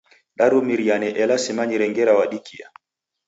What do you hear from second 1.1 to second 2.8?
ela simanyire ngera wadikia.